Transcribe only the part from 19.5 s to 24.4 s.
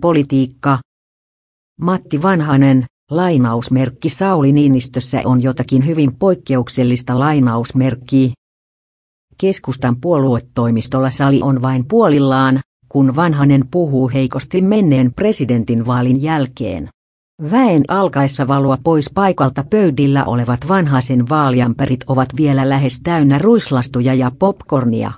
pöydillä olevat vanhaisen vaaliamperit ovat vielä lähes täynnä ruislastuja ja